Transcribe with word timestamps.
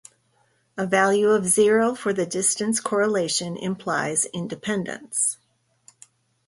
A 0.77 0.87
value 0.87 1.27
of 1.29 1.45
zero 1.45 1.93
for 1.93 2.11
the 2.11 2.25
distance 2.25 2.79
correlation 2.79 3.55
implies 3.55 4.25
independence. 4.25 5.37